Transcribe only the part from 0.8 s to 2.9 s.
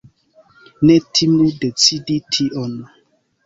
Ne timu decidi tion!